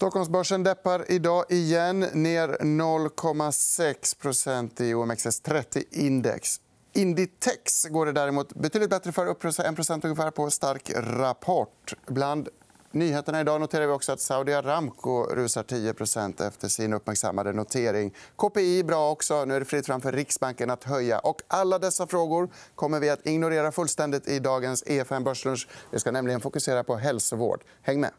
Stockholmsbörsen 0.00 0.62
deppar 0.62 1.04
idag 1.08 1.44
igen, 1.48 2.00
ner 2.00 2.48
0,6% 2.48 4.82
i 4.82 4.94
OMXS30-index. 4.94 6.60
Inditex 6.92 7.84
går 7.84 8.06
det 8.06 8.12
däremot 8.12 8.54
betydligt 8.54 8.90
bättre 8.90 9.12
för, 9.12 9.26
upp 9.26 9.42
1% 9.42 10.00
ungefär 10.04 10.30
på 10.30 10.50
stark 10.50 10.90
rapport. 10.96 11.94
Bland 12.06 12.48
nyheterna 12.90 13.40
idag 13.40 13.60
noterar 13.60 13.86
vi 13.86 13.92
också 13.92 14.12
att 14.12 14.20
Saudi 14.20 14.54
Aramco 14.54 15.22
rusar 15.22 15.62
10% 15.62 16.48
efter 16.48 16.68
sin 16.68 16.92
uppmärksammade 16.92 17.52
notering. 17.52 18.14
KPI 18.36 18.84
bra 18.84 19.10
också. 19.10 19.44
Nu 19.44 19.54
är 19.54 19.60
det 19.60 19.66
fritt 19.66 19.86
fram 19.86 20.00
för 20.00 20.12
Riksbanken 20.12 20.70
att 20.70 20.84
höja. 20.84 21.18
Och 21.18 21.42
alla 21.48 21.78
dessa 21.78 22.06
frågor 22.06 22.48
kommer 22.74 23.00
vi 23.00 23.10
att 23.10 23.26
ignorera 23.26 23.72
fullständigt 23.72 24.28
i 24.28 24.38
dagens 24.38 24.84
EFN 24.86 25.24
Börslunch. 25.24 25.68
Vi 25.90 25.98
ska 25.98 26.10
nämligen 26.10 26.40
fokusera 26.40 26.84
på 26.84 26.96
hälsovård. 26.96 27.64
Häng 27.82 28.00
med. 28.00 28.10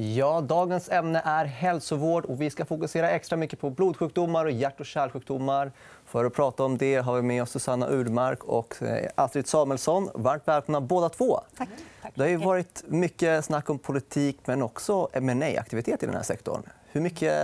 Ja, 0.00 0.40
dagens 0.40 0.88
ämne 0.88 1.22
är 1.24 1.44
hälsovård. 1.44 2.24
och 2.24 2.40
Vi 2.40 2.50
ska 2.50 2.64
fokusera 2.64 3.10
extra 3.10 3.36
mycket 3.36 3.60
på 3.60 3.70
blodsjukdomar 3.70 4.44
och 4.44 4.50
hjärt 4.50 4.80
och 4.80 4.86
kärlsjukdomar. 4.86 5.72
För 6.04 6.24
att 6.24 6.34
prata 6.34 6.64
om 6.64 6.78
det 6.78 6.96
har 6.96 7.16
vi 7.16 7.22
med 7.22 7.42
oss 7.42 7.50
Susanna 7.50 7.88
Urmark 7.90 8.44
och 8.44 8.82
eh, 8.82 9.10
Astrid 9.14 9.46
Samuelsson. 9.46 10.08
Varmt 10.14 10.48
välkomna 10.48 10.80
båda 10.80 11.08
två. 11.08 11.40
Tack. 11.56 11.68
Det 12.14 12.34
har 12.34 12.44
varit 12.44 12.84
mycket 12.86 13.44
snack 13.44 13.70
om 13.70 13.78
politik 13.78 14.38
men 14.44 14.62
också 14.62 15.08
ma 15.20 15.44
aktivitet 15.58 16.02
i 16.02 16.06
den 16.06 16.14
här 16.14 16.22
sektorn. 16.22 16.62
Hur 16.92 17.00
mycket 17.00 17.34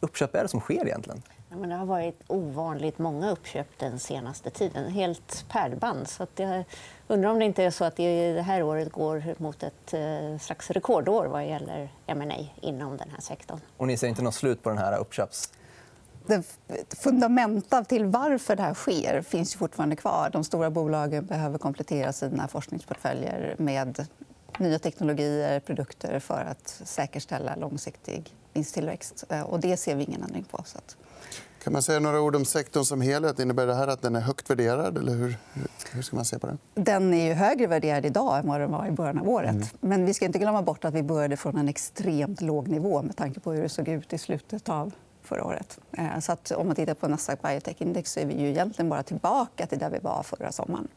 uppköp 0.00 0.34
är 0.34 0.42
det 0.42 0.48
som 0.48 0.60
sker 0.60 0.86
egentligen? 0.86 1.22
Ja, 1.52 1.58
men 1.58 1.68
det 1.68 1.74
har 1.74 1.86
varit 1.86 2.22
ovanligt 2.26 2.98
många 2.98 3.30
uppköp 3.30 3.66
den 3.78 3.98
senaste 3.98 4.50
tiden. 4.50 4.90
Helt 4.90 5.44
pärlband. 5.48 6.08
Så 6.08 6.22
att 6.22 6.38
jag 6.38 6.64
undrar 7.08 7.30
om 7.30 7.38
det 7.38 7.44
inte 7.44 7.64
är 7.64 7.70
så 7.70 7.84
att 7.84 7.96
det 7.96 8.42
här 8.42 8.62
året 8.62 8.92
går 8.92 9.34
mot 9.38 9.62
ett 9.62 9.94
eh, 9.94 10.38
slags 10.40 10.70
rekordår 10.70 11.26
vad 11.26 11.46
gäller 11.46 11.88
M&A 12.06 12.46
inom 12.60 12.96
den 12.96 13.10
här 13.10 13.20
sektorn. 13.20 13.60
Och 13.76 13.86
ni 13.86 13.96
ser 13.96 14.08
inte 14.08 14.22
något 14.22 14.34
slut 14.34 14.62
på 14.62 14.68
den 14.68 14.78
här 14.78 14.98
uppköps 14.98 15.52
det 16.26 16.42
fundamenta 16.96 17.84
till 17.84 18.04
varför 18.04 18.56
det 18.56 18.62
här 18.62 18.74
sker 18.74 19.22
finns 19.22 19.54
ju 19.54 19.58
fortfarande 19.58 19.96
kvar. 19.96 20.30
De 20.32 20.44
stora 20.44 20.70
bolagen 20.70 21.26
behöver 21.26 21.58
komplettera 21.58 22.12
sina 22.12 22.48
forskningsportföljer 22.48 23.54
med 23.58 24.06
nya 24.58 24.78
teknologier 24.78 25.56
och 25.56 25.64
produkter 25.64 26.18
för 26.18 26.44
att 26.44 26.68
säkerställa 26.84 27.56
långsiktig 27.56 28.34
vinsttillväxt. 28.52 29.24
Eh, 29.28 29.42
och 29.42 29.60
det 29.60 29.76
ser 29.76 29.96
vi 29.96 30.04
ingen 30.04 30.22
ändring 30.22 30.44
på. 30.44 30.62
Så 30.64 30.78
att... 30.78 30.96
Kan 31.62 31.72
man 31.72 31.82
säga 31.82 32.00
några 32.00 32.20
ord 32.20 32.36
om 32.36 32.44
sektorn 32.44 32.84
som 32.84 33.00
helhet? 33.00 33.38
Innebär 33.38 33.66
det 33.66 33.74
här 33.74 33.88
att 33.88 34.02
den 34.02 34.16
är 34.16 34.20
högt 34.20 34.50
värderad? 34.50 34.98
Eller 34.98 35.12
hur, 35.12 35.36
hur 35.92 36.02
ska 36.02 36.16
man 36.16 36.24
se 36.24 36.38
på 36.38 36.46
den? 36.46 36.58
Den 36.74 37.14
är 37.14 37.26
ju 37.26 37.32
högre 37.32 37.66
värderad 37.66 38.06
idag 38.06 38.38
än 38.38 38.48
vad 38.48 38.60
den 38.60 38.70
var 38.70 38.86
i 38.86 38.90
början 38.90 39.18
av 39.18 39.28
året. 39.28 39.50
Mm. 39.50 39.66
Men 39.80 40.04
vi 40.04 40.14
ska 40.14 40.24
inte 40.24 40.38
glömma 40.38 40.62
bort 40.62 40.84
att 40.84 40.94
vi 40.94 41.02
började 41.02 41.36
från 41.36 41.56
en 41.56 41.68
extremt 41.68 42.40
låg 42.40 42.68
nivå 42.68 43.02
med 43.02 43.16
tanke 43.16 43.40
på 43.40 43.52
hur 43.52 43.62
det 43.62 43.68
såg 43.68 43.88
ut 43.88 44.12
i 44.12 44.18
slutet 44.18 44.68
av 44.68 44.92
förra 45.22 45.44
året. 45.44 45.78
Eh, 45.92 46.18
så 46.20 46.32
att 46.32 46.50
om 46.50 46.66
man 46.66 46.76
tittar 46.76 46.94
på 46.94 47.08
Nasdaq 47.08 47.42
Biotech-index 47.42 48.18
är 48.18 48.26
vi 48.26 48.40
ju 48.40 48.48
egentligen 48.48 48.88
bara 48.88 49.02
tillbaka 49.02 49.66
till 49.66 49.78
där 49.78 49.90
vi 49.90 49.98
var 49.98 50.22
förra 50.22 50.52
sommaren. 50.52 50.88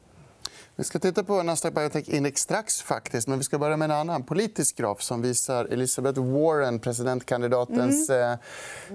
Vi 0.77 0.83
ska 0.83 0.99
titta 0.99 1.23
på 1.23 1.43
Nasdaq 1.43 1.73
Biotech-index 1.73 2.41
strax. 2.41 2.81
faktiskt. 2.81 3.27
Men 3.27 3.37
vi 3.37 3.43
ska 3.43 3.57
börja 3.57 3.77
med 3.77 3.85
en 3.85 3.97
annan 3.97 4.23
politisk 4.23 4.77
graf 4.77 5.01
som 5.01 5.21
visar 5.21 5.65
Elizabeth 5.65 6.21
Warren, 6.21 6.79
presidentkandidatens 6.79 8.09
mm. 8.09 8.31
eh, 8.31 8.37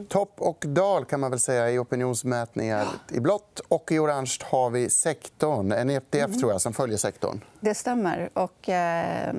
topp 0.08 0.34
och 0.38 0.64
dal 0.66 1.04
kan 1.04 1.20
man 1.20 1.30
väl 1.30 1.40
säga, 1.40 1.70
i 1.70 1.78
opinionsmätningar. 1.78 2.86
I 3.12 3.20
blått 3.20 3.60
och 3.68 3.92
i 3.92 3.98
orange 3.98 4.36
har 4.42 4.70
vi 4.70 4.90
sektorn. 4.90 5.72
En 5.72 5.90
ETF 5.90 6.14
mm. 6.14 6.40
tror 6.40 6.52
jag, 6.52 6.60
som 6.60 6.72
följer 6.72 6.98
sektorn. 6.98 7.44
Det 7.60 7.74
stämmer. 7.74 8.30
Och, 8.32 8.68
eh, 8.68 9.34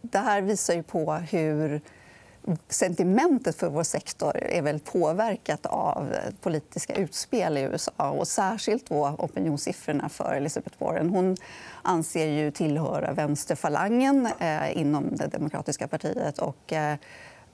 det 0.00 0.18
här 0.18 0.42
visar 0.42 0.74
ju 0.74 0.82
på 0.82 1.12
hur 1.12 1.80
sentimentet 2.68 3.56
för 3.56 3.68
vår 3.68 3.82
sektor 3.82 4.36
är 4.36 4.62
väl 4.62 4.80
påverkat 4.80 5.66
av 5.66 6.14
politiska 6.40 6.94
utspel 6.94 7.58
i 7.58 7.60
USA. 7.60 8.10
och 8.10 8.28
Särskilt 8.28 8.88
då 8.88 9.16
opinionssiffrorna 9.18 10.08
för 10.08 10.34
Elizabeth 10.34 10.82
Warren. 10.82 11.10
Hon 11.10 11.36
anser 11.82 12.26
ju 12.26 12.50
tillhöra 12.50 13.12
vänsterfalangen 13.12 14.28
eh, 14.38 14.78
inom 14.78 15.16
det 15.16 15.26
demokratiska 15.26 15.88
partiet. 15.88 16.38
Och, 16.38 16.72
eh, 16.72 16.96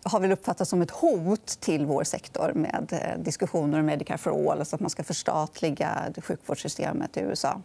har 0.05 0.21
väl 0.21 0.33
uppfattats 0.33 0.71
som 0.71 0.83
ett 0.83 0.91
hot 0.91 1.47
till 1.47 1.87
vår 1.87 2.05
sektor 2.05 2.53
med 2.55 2.89
eh, 2.91 3.23
diskussioner 3.23 3.81
om 3.81 3.87
Medicare 3.87 4.19
for 4.19 4.50
all, 4.50 4.59
alltså 4.59 4.77
att 4.77 4.81
man 4.81 4.91
ska 4.91 5.05
förstatliga 5.05 6.12
sjukvårdssystemet 6.23 7.17
i 7.17 7.21
USA. 7.21 7.61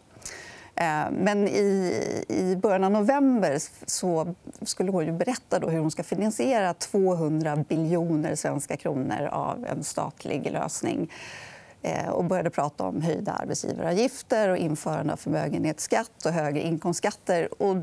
Eh, 0.79 1.11
men 1.11 1.47
i, 1.47 2.23
i 2.27 2.55
början 2.55 2.83
av 2.83 2.91
november 2.91 3.57
så 3.85 4.35
skulle 4.61 4.91
hon 4.91 5.05
ju 5.05 5.11
berätta 5.11 5.59
då 5.59 5.69
hur 5.69 5.79
hon 5.79 5.91
ska 5.91 6.03
finansiera 6.03 6.73
200 6.73 7.55
biljoner 7.55 8.35
svenska 8.35 8.77
kronor 8.77 9.29
av 9.31 9.65
en 9.65 9.83
statlig 9.83 10.51
lösning. 10.51 11.11
Eh, 11.81 12.09
och 12.09 12.25
började 12.25 12.49
prata 12.49 12.83
om 12.83 13.01
höjda 13.01 13.31
arbetsgivaravgifter 13.31 14.49
och 14.49 14.57
införande 14.57 15.13
av 15.13 15.17
förmögenhetsskatt 15.17 16.25
och 16.25 16.31
högre 16.31 16.61
inkomstskatter. 16.61 17.61
Och 17.61 17.75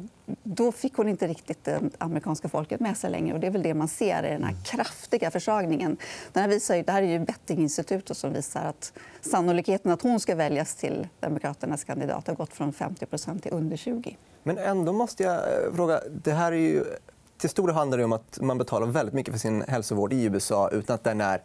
då 0.43 0.73
fick 0.73 0.95
hon 0.95 1.09
inte 1.09 1.27
riktigt 1.27 1.65
det 1.65 1.81
amerikanska 1.99 2.49
folket 2.49 2.81
med 2.81 2.97
sig 2.97 3.11
längre. 3.11 3.35
Och 3.35 3.41
det 3.41 3.47
är 3.47 3.51
väl 3.51 3.63
det 3.63 3.75
man 3.75 3.89
ser 3.89 4.25
i 4.25 4.29
den 4.29 4.45
här 4.45 4.57
kraftiga 4.65 5.31
försvagningen. 5.31 5.97
Den 6.33 6.43
här 6.43 6.51
visar, 6.51 6.83
det 6.83 6.93
här 6.93 7.03
är 7.03 7.07
ju 7.07 7.19
Bettinginstitutet 7.19 8.17
som 8.17 8.33
visar 8.33 8.65
att 8.65 8.93
sannolikheten 9.21 9.93
att 9.93 10.03
hon 10.03 10.21
ska 10.21 10.35
väljas 10.35 10.75
till 10.75 11.09
Demokraternas 11.21 11.85
kandidat 11.85 12.27
har 12.27 12.35
gått 12.35 12.53
från 12.53 12.73
50% 12.73 13.41
till 13.41 13.53
under 13.53 13.77
20 13.77 14.17
Men 14.43 14.59
ändå 14.59 14.93
måste 14.93 15.23
jag 15.23 15.37
eh, 15.37 15.75
fråga... 15.75 16.01
Det 16.25 16.33
här 16.33 16.53
är 16.53 16.57
ju... 16.57 16.85
Till 17.39 17.51
stor 17.51 17.67
del 17.67 17.77
handlar 17.77 17.99
det 17.99 18.05
om 18.05 18.13
att 18.13 18.39
man 18.41 18.59
betalar 18.59 18.87
väldigt 18.87 19.15
mycket 19.15 19.35
för 19.35 19.39
sin 19.39 19.63
hälsovård 19.63 20.13
i 20.13 20.25
USA 20.25 20.71
utan 20.71 20.95
att 20.95 21.05
den 21.05 21.21
är 21.21 21.43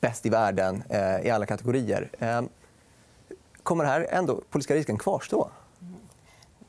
bäst 0.00 0.26
i 0.26 0.28
världen 0.28 0.82
eh, 0.88 1.26
i 1.26 1.30
alla 1.30 1.46
kategorier. 1.46 2.10
Eh, 2.18 2.42
kommer 3.62 3.84
det 3.84 3.90
här 3.90 4.06
ändå 4.10 4.40
politiska 4.50 4.74
risken 4.74 4.98
kvarstå? 4.98 5.50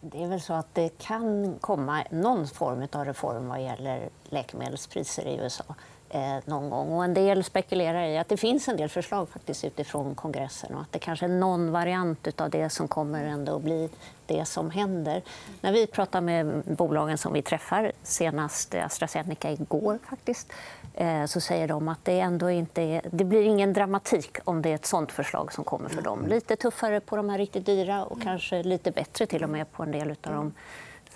Det 0.02 0.24
är 0.24 0.28
väl 0.28 0.42
så 0.42 0.54
att 0.54 0.76
det 0.76 0.98
kan 0.98 1.56
komma 1.62 2.04
någon 2.12 2.48
form 2.48 2.88
av 2.92 3.06
reform 3.06 3.48
vad 3.48 3.64
gäller 3.64 4.10
läkemedelspriser 4.24 5.28
i 5.28 5.36
USA 5.38 5.64
eh, 6.10 6.38
någon 6.46 6.70
gång. 6.70 6.92
Och 6.92 7.04
en 7.04 7.14
del 7.14 7.44
spekulerar 7.44 8.04
i 8.04 8.18
att 8.18 8.30
det 8.30 8.38
finns 8.38 8.68
en 8.68 8.78
del 8.78 8.90
förslag 8.90 9.30
faktiskt 9.30 9.64
utifrån 9.64 10.16
kongressen 10.16 10.76
och 10.76 10.82
att 10.82 10.92
det 10.92 11.00
kanske 11.00 11.26
är 11.26 11.30
någon 11.30 11.72
variant 11.72 12.42
av 12.42 12.50
det 12.50 12.70
som 12.70 12.88
kommer 12.88 13.26
ändå 13.26 13.56
att 13.56 13.62
bli 13.62 13.90
det 14.26 14.46
som 14.46 14.72
händer. 14.72 15.22
När 15.62 15.72
vi 15.72 15.88
pratar 15.88 16.22
med 16.22 16.64
bolagen 16.66 17.18
som 17.18 17.34
vi 17.34 17.42
träffar, 17.42 17.92
senast 18.04 18.76
AstraZeneca 18.76 19.52
igår 19.52 20.00
faktiskt, 20.10 20.54
eh, 20.94 21.26
så 21.26 21.42
säger 21.42 21.68
de 21.68 21.88
att 21.88 22.06
det 22.06 22.20
ändå 22.20 22.50
inte 22.50 22.82
är, 22.82 23.02
det 23.12 23.24
blir 23.24 23.42
ingen 23.42 23.74
dramatik 23.74 24.38
om 24.44 24.62
det 24.62 24.70
är 24.70 24.76
ett 24.76 24.86
sånt 24.86 25.12
förslag 25.12 25.54
som 25.54 25.64
kommer 25.64 25.90
för 25.90 26.02
dem. 26.02 26.28
Lite 26.28 26.56
tuffare 26.56 27.00
på 27.00 27.16
de 27.16 27.30
här 27.30 27.38
riktigt 27.38 27.66
dyra 27.66 28.06
och 28.06 28.22
kanske 28.22 28.64
lite 28.64 28.92
bättre 28.92 29.26
till 29.26 29.44
och 29.44 29.50
med 29.50 29.72
på 29.72 29.84
en 29.84 29.92
del 29.92 30.10
av 30.10 30.34
de 30.34 30.54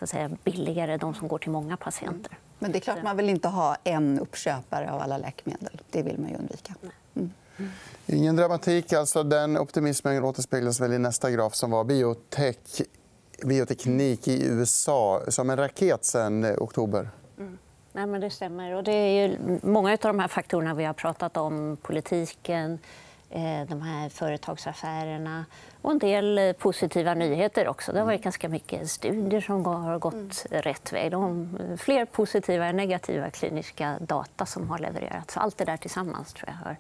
så 0.02 0.04
att 0.04 0.10
säga, 0.10 0.30
billigare, 0.44 0.98
de 0.98 1.14
som 1.14 1.28
går 1.28 1.38
till 1.38 1.52
många 1.52 1.78
patienter. 1.78 2.38
Men 2.60 2.72
det 2.72 2.78
är 2.78 2.80
klart 2.80 3.04
man 3.04 3.18
vill 3.18 3.30
inte 3.30 3.48
ha 3.48 3.78
en 3.84 4.20
uppköpare 4.20 4.92
av 4.92 5.02
alla 5.02 5.18
läkemedel. 5.18 5.82
Det 5.90 6.04
vill 6.04 6.20
man 6.20 6.30
ju 6.30 6.36
undvika. 6.36 6.76
Mm. 7.16 7.32
Ingen 8.06 8.36
dramatik. 8.36 8.94
Alltså, 8.94 9.24
den 9.24 9.58
optimismen 9.58 10.24
återspeglas 10.24 10.80
väl 10.80 10.94
i 10.94 10.98
nästa 10.98 11.32
graf 11.32 11.56
som 11.56 11.72
var 11.72 11.84
biotech, 11.84 12.82
bioteknik 13.46 14.28
i 14.28 14.46
USA 14.46 15.22
som 15.28 15.50
en 15.50 15.58
raket 15.58 16.06
sen 16.06 16.56
oktober. 16.58 17.10
Nej, 17.94 18.06
men 18.06 18.22
det 18.22 18.30
stämmer. 18.30 18.76
Och 18.76 18.84
det 18.84 18.92
är 18.92 19.28
ju 19.28 19.38
många 19.64 19.92
av 19.92 19.98
de 20.02 20.20
här 20.20 20.28
faktorerna 20.28 20.74
vi 20.74 20.84
har 20.84 20.94
pratat 20.94 21.38
om. 21.38 21.78
Politiken, 21.82 22.80
de 23.70 23.82
här 23.82 24.10
företagsaffärerna 24.10 25.46
och 25.82 25.92
en 25.92 26.00
del 26.00 26.38
eh, 26.38 26.54
positiva 26.54 27.14
nyheter. 27.14 27.68
också. 27.68 27.92
Det 27.92 28.00
har 28.00 28.06
varit 28.06 28.18
mm. 28.18 28.24
ganska 28.24 28.50
mycket 28.50 28.90
studier 28.90 29.42
som 29.42 29.66
har 29.66 30.00
gått 30.00 30.14
mm. 30.14 30.62
rätt 30.62 30.94
väg. 30.94 31.12
De, 31.12 31.50
fler 31.78 32.06
positiva 32.06 32.66
än 32.66 32.76
negativa 32.76 33.30
kliniska 33.30 33.98
data 34.02 34.46
som 34.46 34.70
har 34.70 34.80
levererats. 34.80 35.38
Allt 35.38 35.58
det 35.58 35.66
där 35.66 35.78
tillsammans 35.78 36.34
tror 36.34 36.50
jag 36.50 36.68
har 36.68 36.78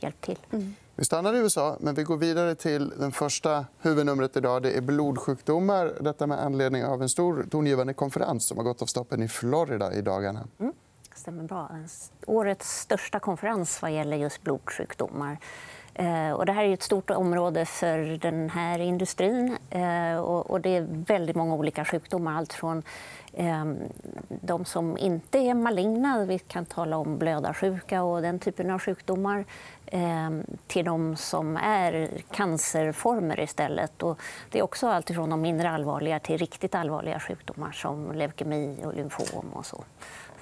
hjälpt 0.00 0.24
till. 0.24 0.38
Mm. 0.50 0.74
Vi 0.96 1.04
stannar 1.04 1.34
i 1.34 1.38
USA, 1.38 1.76
men 1.80 1.94
vi 1.94 2.02
går 2.02 2.16
vidare 2.16 2.54
till 2.54 2.88
den 2.88 3.12
första 3.12 3.66
huvudnumret 3.80 4.36
idag. 4.36 4.62
Det 4.62 4.76
är 4.76 4.80
blodsjukdomar. 4.80 5.92
Detta 6.00 6.26
med 6.26 6.44
anledning 6.44 6.84
av 6.84 7.02
en 7.02 7.08
stor 7.08 7.46
tongivande 7.50 7.94
konferens 7.94 8.46
som 8.46 8.56
har 8.56 8.64
gått 8.64 8.82
av 8.82 8.86
stoppen 8.86 9.22
i 9.22 9.28
Florida 9.28 9.94
i 9.94 10.02
dagarna. 10.02 10.48
Mm. 10.58 10.72
stämmer 11.14 11.42
bra. 11.42 11.70
Årets 12.26 12.80
största 12.80 13.18
konferens 13.18 13.82
vad 13.82 13.92
gäller 13.92 14.16
just 14.16 14.42
blodsjukdomar. 14.42 15.38
Eh, 15.94 16.32
och 16.32 16.46
det 16.46 16.52
här 16.52 16.64
är 16.64 16.74
ett 16.74 16.82
stort 16.82 17.10
område 17.10 17.64
för 17.64 18.18
den 18.18 18.50
här 18.50 18.78
industrin. 18.78 19.56
Eh, 19.70 20.16
och 20.26 20.60
det 20.60 20.76
är 20.76 20.86
väldigt 20.88 21.36
många 21.36 21.54
olika 21.54 21.84
sjukdomar. 21.84 22.36
Allt 22.36 22.52
från 22.52 22.82
ehm, 23.32 23.78
de 24.28 24.64
som 24.64 24.98
inte 24.98 25.38
är 25.38 25.54
maligna, 25.54 26.24
vi 26.24 26.38
kan 26.38 26.64
tala 26.64 26.96
om 26.96 27.18
blödarsjuka 27.18 28.02
och 28.02 28.22
den 28.22 28.38
typen 28.38 28.70
av 28.70 28.78
sjukdomar 28.78 29.44
ehm, 29.86 30.44
till 30.66 30.84
de 30.84 31.16
som 31.16 31.56
är 31.56 32.10
cancerformer 32.30 33.40
istället. 33.40 34.02
Och 34.02 34.18
det 34.50 34.58
är 34.58 34.62
också 34.62 34.88
allt 34.88 35.10
från 35.10 35.30
de 35.30 35.40
mindre 35.40 35.70
allvarliga 35.70 36.18
till 36.18 36.38
riktigt 36.38 36.74
allvarliga 36.74 37.20
sjukdomar 37.20 37.72
som 37.72 38.12
leukemi 38.12 38.76
och 38.84 38.94
lymfom. 38.94 39.50
Och 39.52 39.66
så 39.66 39.84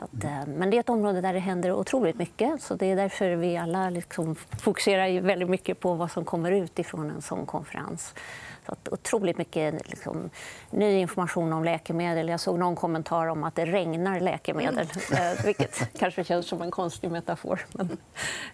att, 0.03 0.25
eh, 0.25 0.47
men 0.47 0.71
det 0.71 0.77
är 0.77 0.81
ett 0.81 0.89
område 0.89 1.21
där 1.21 1.33
det 1.33 1.39
händer 1.39 1.73
otroligt 1.73 2.17
mycket. 2.17 2.63
Så 2.63 2.75
det 2.75 2.87
är 2.87 2.97
därför 2.97 3.37
vi 3.37 3.57
alla 3.57 3.91
liksom 3.91 4.35
fokuserar 4.35 5.21
väldigt 5.21 5.51
mycket 5.51 5.81
på 5.81 5.95
vad 5.95 6.11
som 6.11 6.25
kommer 6.25 6.53
ut 6.53 6.79
ifrån 6.79 7.11
en 7.11 7.23
sån 7.23 7.47
konferens. 7.47 8.15
Så 8.67 8.73
att 8.73 8.89
otroligt 8.89 9.39
mycket 9.39 9.89
liksom, 9.89 10.31
ny 10.71 10.93
information 10.93 11.53
om 11.53 11.65
läkemedel. 11.65 12.29
Jag 12.29 12.41
såg 12.41 12.59
någon 12.59 12.77
kommentar 12.77 13.27
om 13.27 13.45
att 13.45 13.55
det 13.55 13.67
regnar 13.67 14.21
läkemedel, 14.21 14.89
mm. 15.11 15.33
Eh, 15.33 15.45
vilket 15.45 15.93
kanske 15.99 16.25
känns 16.25 16.47
som 16.47 16.63
en 16.63 16.71
konstig 16.71 17.11
metafor. 17.11 17.61
Men 17.73 17.99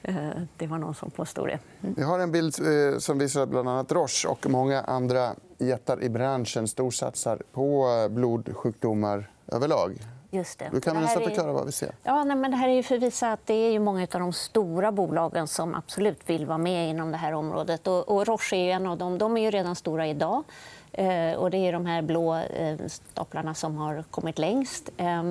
eh, 0.02 0.42
det 0.56 0.66
var 0.66 0.78
någon 0.78 0.94
som 0.94 1.10
påstod 1.10 1.48
det. 1.48 1.58
Mm. 1.80 1.94
Vi 1.96 2.02
har 2.02 2.18
en 2.18 2.32
bild 2.32 2.54
som 2.98 3.18
visar 3.18 3.46
bland 3.46 3.68
annat 3.68 3.92
Roche 3.92 4.28
och 4.28 4.46
många 4.50 4.80
andra 4.80 5.34
jättar 5.58 6.02
i 6.02 6.08
branschen 6.08 6.68
storsatsar 6.68 7.42
på 7.52 7.86
blodsjukdomar 8.10 9.30
överlag. 9.46 9.98
Just 10.30 10.58
det. 10.58 10.68
Du 10.72 10.80
kan 10.80 11.00
nästan 11.00 11.22
förklara 11.22 11.52
vad 11.52 11.66
vi 11.66 11.72
ser. 11.72 11.94
Ja, 12.02 12.24
nej, 12.24 12.36
men 12.36 12.50
det 12.50 12.56
här 12.56 12.68
är 12.68 12.82
för 12.82 12.94
att 12.94 13.02
visa 13.02 13.32
att 13.32 13.46
det 13.46 13.54
är 13.54 13.70
ju 13.70 13.78
många 13.78 14.02
av 14.02 14.20
de 14.20 14.32
stora 14.32 14.92
bolagen 14.92 15.48
som 15.48 15.74
absolut 15.74 16.30
vill 16.30 16.46
vara 16.46 16.58
med 16.58 16.90
inom 16.90 17.10
det 17.10 17.16
här 17.16 17.32
området. 17.32 17.86
Och, 17.86 18.08
och 18.08 18.26
Roche 18.26 18.56
är 18.56 18.74
en 18.74 18.86
av 18.86 18.98
dem. 18.98 19.18
De 19.18 19.36
är 19.36 19.40
ju 19.40 19.50
redan 19.50 19.76
stora 19.76 20.06
idag. 20.06 20.44
Eh, 20.92 21.32
och 21.32 21.50
det 21.50 21.56
är 21.58 21.72
de 21.72 21.86
här 21.86 22.02
blå 22.02 22.34
eh, 22.34 22.76
staplarna 22.86 23.54
som 23.54 23.76
har 23.76 24.04
kommit 24.10 24.38
längst. 24.38 24.90
Eh, 24.96 25.22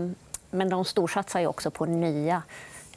men 0.50 0.70
de 0.70 0.86
storsatsar 0.86 1.40
ju 1.40 1.48
också 1.48 1.72
på 1.72 1.86
nya 1.86 2.44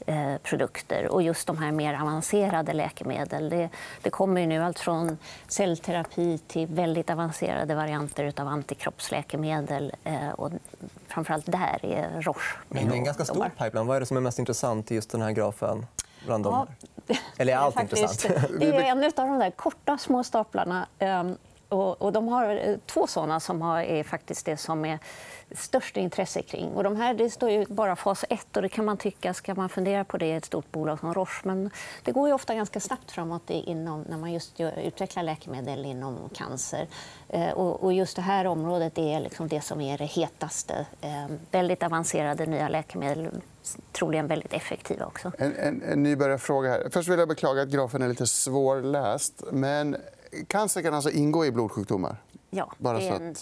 Eh, 0.05 0.37
produkter. 0.37 1.07
Och 1.07 1.21
just 1.21 1.47
de 1.47 1.57
här 1.57 1.71
mer 1.71 2.01
avancerade 2.01 2.73
läkemedel. 2.73 3.49
Det, 3.49 3.69
det 4.01 4.09
kommer 4.09 4.41
ju 4.41 4.47
nu 4.47 4.63
allt 4.63 4.79
från 4.79 5.17
cellterapi 5.47 6.37
till 6.47 6.67
väldigt 6.67 7.09
avancerade 7.09 7.75
varianter 7.75 8.33
av 8.37 8.47
antikroppsläkemedel. 8.47 9.93
Eh, 10.03 10.29
och 10.29 10.51
framförallt 11.11 11.45
där 11.45 11.79
är 11.85 12.21
Roche 12.21 12.57
Men 12.69 12.87
det 12.87 12.93
är 12.93 12.97
en 12.97 13.03
ganska 13.03 13.25
stor 13.25 13.49
pipeline. 13.57 13.87
Vad 13.87 13.95
är 13.95 13.99
det 13.99 14.05
som 14.05 14.17
är 14.17 14.21
mest 14.21 14.39
intressant 14.39 14.91
i 14.91 14.95
just 14.95 15.09
den 15.11 15.21
här 15.21 15.31
grafen? 15.31 15.85
Bland 16.25 16.43
dem? 16.43 16.67
Ja, 17.07 17.15
Eller 17.37 17.53
är 17.53 17.57
allt 17.57 17.79
intressant? 17.81 18.35
Det 18.59 18.65
är 18.67 18.73
en 18.91 19.03
av 19.03 19.11
de 19.15 19.39
där 19.39 19.51
korta 19.51 19.97
små 19.97 20.23
staplarna. 20.23 20.87
Och, 21.71 22.01
och, 22.01 22.11
de 22.11 22.27
har 22.27 22.55
eh, 22.55 22.77
två 22.85 23.07
såna 23.07 23.39
som 23.39 23.61
är 23.61 24.03
faktiskt 24.03 24.45
det 24.45 24.57
som 24.57 24.85
är 24.85 24.99
störst 25.55 25.97
intresse 25.97 26.41
kring. 26.41 26.69
Och 26.69 26.83
de 26.83 26.95
här, 26.95 27.13
det 27.13 27.29
står 27.29 27.49
ju 27.49 27.65
bara 27.65 27.95
fas 27.95 28.25
1 28.29 28.55
och 28.55 28.61
det 28.61 28.69
kan 28.69 28.85
man 28.85 28.97
tycka, 28.97 29.33
ska 29.33 29.55
man 29.55 29.69
fundera 29.69 30.03
på 30.03 30.17
det 30.17 30.25
i 30.25 30.31
ett 30.31 30.45
stort 30.45 30.71
bolag 30.71 30.99
som 30.99 31.13
Roche? 31.13 31.41
Men 31.43 31.69
det 32.03 32.11
går 32.11 32.27
ju 32.27 32.33
ofta 32.33 32.55
ganska 32.55 32.79
snabbt 32.79 33.11
framåt 33.11 33.49
inom, 33.49 34.01
när 34.01 34.17
man 34.17 34.33
just 34.33 34.59
utvecklar 34.59 35.23
läkemedel 35.23 35.85
inom 35.85 36.29
cancer. 36.33 36.87
Eh, 37.29 37.51
och, 37.51 37.93
just 37.93 38.15
det 38.15 38.21
här 38.21 38.47
området 38.47 38.97
är 38.97 39.19
liksom 39.19 39.47
det 39.47 39.61
som 39.61 39.81
är 39.81 39.97
det 39.97 40.05
hetaste. 40.05 40.85
Eh, 41.01 41.25
väldigt 41.51 41.83
avancerade 41.83 42.45
nya 42.45 42.69
läkemedel, 42.69 43.29
troligen 43.91 44.27
väldigt 44.27 44.53
effektiva 44.53 45.05
också. 45.05 45.31
En, 45.37 45.55
en, 45.55 45.81
en 45.81 46.03
nybörjarfråga 46.03 46.69
här. 46.69 46.89
Först 46.91 47.09
vill 47.09 47.19
jag 47.19 47.27
beklaga 47.27 47.61
att 47.61 47.69
grafen 47.69 48.01
är 48.01 48.07
lite 48.07 48.27
svårläst. 48.27 49.43
Men 49.51 49.97
cancer 50.47 50.81
kan 50.81 50.93
alltså 50.93 51.09
ingå 51.09 51.45
i 51.45 51.51
blodsjukdomar? 51.51 52.17
Ja, 52.49 52.71
Bara 52.77 52.97
det 52.97 53.07
är 53.07 53.15
en 53.15 53.35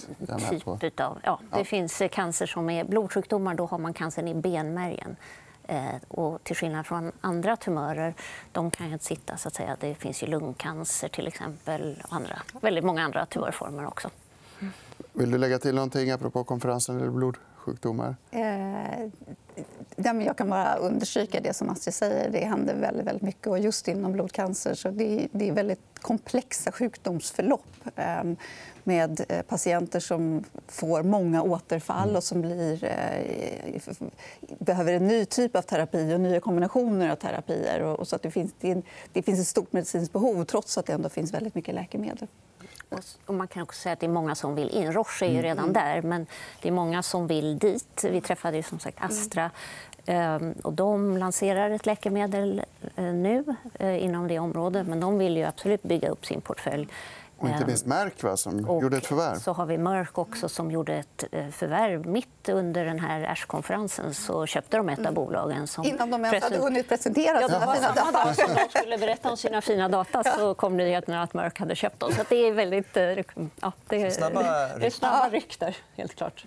typ 0.80 1.00
av... 1.00 1.20
Ja, 1.24 1.40
det 1.52 1.58
ja. 1.58 1.64
finns 1.64 2.02
cancer 2.12 2.46
som 2.46 2.70
är 2.70 2.84
blodsjukdomar. 2.84 3.54
Då 3.54 3.66
har 3.66 3.78
man 3.78 3.94
cancern 3.94 4.28
i 4.28 4.34
benmärgen. 4.34 5.16
Eh, 5.64 5.96
och 6.08 6.44
till 6.44 6.56
skillnad 6.56 6.86
från 6.86 7.12
andra 7.22 7.56
tumörer, 7.58 8.14
de 8.52 8.72
kan 8.72 8.88
ju 8.88 8.94
inte 8.94 9.06
sitta. 9.06 9.38
Så 9.38 9.48
att 9.48 9.56
säga. 9.56 9.78
Det 9.80 9.96
finns 9.96 10.24
ju 10.24 10.28
lungcancer 10.28 11.08
till 11.08 11.28
exempel 11.28 12.02
och 12.04 12.16
andra, 12.16 12.42
väldigt 12.62 12.84
många 12.84 13.04
andra 13.04 13.26
tumörformer 13.26 13.88
också. 13.88 14.10
Vill 15.20 15.32
du 15.32 15.38
lägga 15.38 15.60
till 15.60 15.76
någonting 15.76 16.12
apropå 16.12 16.44
konferensen 16.44 16.98
eller 16.98 17.10
blodsjukdomar? 17.10 18.16
Eh, 18.32 19.10
jag 20.26 20.38
kan 20.38 20.50
bara 20.50 20.76
understryka 20.76 21.40
det 21.42 21.54
som 21.54 21.70
Astrid 21.70 21.94
säger. 21.94 22.30
Det 22.30 22.46
händer 22.46 22.76
väldigt, 22.76 23.06
väldigt 23.08 23.22
mycket. 23.22 23.48
Och 23.48 23.60
just 23.60 23.88
inom 23.88 24.12
blodcancer 24.12 24.74
så 24.74 24.90
det, 24.92 25.28
det 25.32 25.50
är 25.50 25.54
väldigt 25.54 25.80
komplexa 26.02 26.72
sjukdomsförlopp 26.72 27.66
ehm, 27.96 28.32
eh, 28.32 28.38
med 28.84 29.22
patienter 29.48 30.00
som 30.00 30.44
får 30.68 31.04
många 31.04 31.44
återfall 31.44 32.16
och 32.16 32.24
som 32.24 32.42
blir, 32.42 32.84
eh, 32.84 33.82
behöver 34.60 34.94
en 34.94 35.08
ny 35.08 35.26
typ 35.26 35.56
av 35.56 35.62
terapi 35.62 36.14
och 36.14 36.20
nya 36.20 36.40
kombinationer 36.40 37.10
av 37.10 37.16
terapier. 37.16 37.82
Och, 37.82 38.08
så 38.08 38.16
att 38.16 38.22
det, 38.22 38.32
finns, 38.32 38.54
det 39.14 39.22
finns 39.22 39.40
ett 39.40 39.48
stort 39.48 39.74
medicinskt 39.74 40.14
behov 40.14 40.44
trots 40.46 40.78
att 40.78 40.86
det 40.86 40.94
ändå 40.94 41.10
finns 41.10 41.34
väldigt 41.34 41.56
mycket 41.56 41.76
läkemedel. 41.76 42.28
Och 43.26 43.34
man 43.34 43.48
kan 43.48 43.64
också 43.64 43.82
säga 43.82 43.94
att 43.94 44.00
det 44.00 44.06
är 44.06 44.10
många 44.10 44.36
som 44.36 44.56
vill 44.56 44.70
in. 44.70 44.94
Roche 44.94 45.26
är 45.26 45.32
ju 45.32 45.42
redan 45.42 45.70
mm. 45.70 45.74
där, 45.74 46.02
men 46.02 46.28
det 46.62 46.68
är 46.68 46.72
många 46.72 47.04
som 47.04 47.28
vill 47.28 47.60
dit. 47.60 48.06
Vi 48.10 48.22
träffade 48.22 48.58
ju 48.58 48.64
som 48.64 48.80
sagt 48.80 48.98
Astra. 49.02 49.52
Mm. 50.06 50.54
Och 50.64 50.74
de 50.74 51.18
lanserar 51.18 51.70
ett 51.70 51.86
läkemedel 51.86 52.62
eh, 52.96 53.04
nu 53.04 53.44
eh, 53.74 54.04
inom 54.04 54.28
det 54.28 54.40
området. 54.40 54.88
Men 54.88 55.00
de 55.00 55.18
vill 55.18 55.38
ju 55.38 55.44
absolut 55.44 55.84
bygga 55.84 56.10
upp 56.10 56.26
sin 56.26 56.42
portfölj. 56.42 56.88
Och 57.40 57.50
inte 57.50 57.66
minst 57.66 57.86
Merck 57.86 58.24
va, 58.24 58.38
som 58.38 58.70
och 58.70 58.84
gjorde 58.84 58.98
ett 58.98 59.06
förvärv. 59.06 59.36
Så 59.36 59.54
har 59.54 59.66
vi 59.66 59.78
Merck 59.78 60.18
också 60.18 60.50
som 60.50 60.72
gjorde 60.72 60.94
ett 60.94 61.24
eh, 61.32 61.50
förvärv. 61.50 62.08
Mitt 62.08 62.50
under 62.50 62.86
den 62.86 63.00
här 63.00 63.32
ASH-konferensen 63.32 64.14
så 64.14 64.46
köpte 64.46 64.78
de 64.78 64.90
ett 64.90 65.06
av 65.06 65.14
bolagen. 65.14 65.68
Som 65.68 65.86
Innan 65.86 66.10
de 66.10 66.26
ens 66.26 66.44
hade 66.44 66.58
hunnit 66.58 66.90
presentera 66.90 67.48
sina 67.48 67.62
ja, 67.66 67.74
fina 67.74 67.88
data. 67.88 68.12
Dag 68.12 68.36
som 68.36 68.56
de 68.56 68.80
skulle 68.80 68.98
berätta 68.98 69.32
om 69.32 69.38
sina 69.38 69.62
fina 69.62 69.90
data 69.90 70.24
så 70.38 70.54
kom 70.54 70.78
nyheten 70.78 71.16
att 71.16 71.34
Merck 71.34 71.60
hade 71.60 71.76
köpt 71.76 72.00
dem. 72.00 72.12
Så 72.12 72.24
det 72.30 72.48
är 72.48 72.52
väldigt... 72.52 72.98
Eh, 72.98 73.04
ja, 73.62 73.72
det 73.88 74.02
är, 74.02 74.10
snabba, 74.10 74.42
det 74.78 74.86
är 74.86 74.90
snabba 74.90 75.30
rykter, 75.30 75.78
helt 75.96 76.16
klart. 76.16 76.46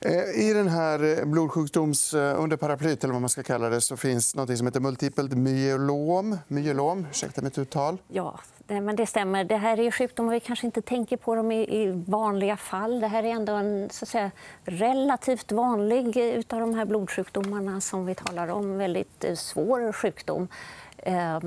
Eh, 0.00 0.48
I 0.48 0.52
den 0.54 0.68
här 0.68 1.18
eh, 1.18 1.24
blodsjukdoms 1.24 2.14
eh, 2.14 2.42
under 2.42 2.56
paraplyt 2.56 3.04
eller 3.04 3.12
vad 3.12 3.20
man 3.20 3.28
ska 3.28 3.42
kalla 3.42 3.68
det 3.68 3.80
så 3.80 3.96
finns 3.96 4.34
något 4.34 4.58
som 4.58 4.66
heter 4.66 4.80
multipelt 4.80 5.32
myelom. 5.32 6.38
myelom 6.48 7.06
ursäkta 7.10 7.42
mitt 7.42 7.58
uttal. 7.58 7.98
Ja, 8.08 8.40
men 8.66 8.96
det 8.96 9.06
stämmer. 9.06 9.44
Det 9.44 9.56
här 9.56 9.80
är 9.80 9.90
sjukdomar 9.90 10.32
vi 10.32 10.40
kanske 10.40 10.66
inte 10.66 10.82
tänker 10.82 11.16
på 11.16 11.34
dem 11.34 11.52
i, 11.52 12.04
vanliga 12.06 12.56
fall. 12.56 13.00
Det 13.00 13.06
här 13.06 13.22
är 13.22 13.28
ändå 13.28 13.52
en 13.52 13.88
så 13.90 14.04
att 14.04 14.08
säga, 14.08 14.30
relativt 14.64 15.52
vanlig 15.52 16.18
av 16.50 16.60
de 16.60 16.74
här 16.74 16.84
blodsjukdomarna 16.84 17.80
som 17.80 18.06
vi 18.06 18.14
talar 18.14 18.48
om. 18.48 18.78
Väldigt 18.78 19.24
svår 19.34 19.92
sjukdom 19.92 20.48
eh, 20.96 21.40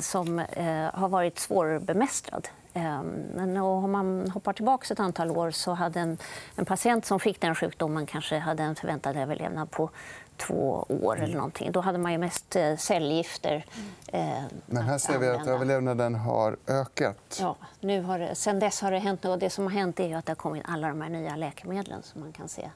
som 0.00 0.38
eh, 0.38 0.94
har 0.94 1.08
varit 1.08 1.38
svårbemästrad. 1.38 2.48
Eh, 2.74 3.02
men 3.34 3.56
om 3.56 3.92
man 3.92 4.30
hoppar 4.30 4.52
tillbaka 4.52 4.92
ett 4.92 5.00
antal 5.00 5.30
år 5.30 5.50
så 5.50 5.72
hade 5.72 6.00
en, 6.00 6.18
en 6.56 6.64
patient 6.64 7.06
som 7.06 7.20
fick 7.20 7.40
den 7.40 7.54
sjukdomen 7.54 8.06
kanske 8.06 8.38
hade 8.38 8.62
en 8.62 8.74
förväntad 8.74 9.16
överlevnad 9.16 9.70
på 9.70 9.90
två 10.36 10.86
år. 10.88 11.22
eller 11.22 11.34
någonting. 11.36 11.72
Då 11.72 11.80
hade 11.80 11.98
man 11.98 12.12
ju 12.12 12.18
mest 12.18 12.56
eh, 12.56 12.76
cellgifter. 12.76 13.64
Eh, 14.06 14.28
Men 14.66 14.82
här 14.82 14.98
ser 14.98 15.18
vi 15.18 15.28
att 15.28 15.46
överlevnaden 15.46 16.14
har 16.14 16.56
ökat. 16.66 17.38
Ja, 17.40 17.56
nu 17.80 18.02
har 18.02 18.18
det, 18.18 18.34
sen 18.34 18.58
dess 18.58 18.80
har 18.80 18.90
det 18.90 18.98
hänt 18.98 19.24
och 19.24 19.38
Det 19.38 19.50
som 19.50 19.64
har 19.64 19.70
hänt 19.70 20.00
är 20.00 20.16
att 20.16 20.26
det 20.26 20.30
har 20.30 20.36
kommit 20.36 20.62
alla 20.68 20.88
de 20.88 21.00
här 21.00 21.08
nya 21.08 21.36
läkemedlen 21.36 22.02
som 22.02 22.20
man 22.20 22.32
kan 22.32 22.48
se 22.48 22.70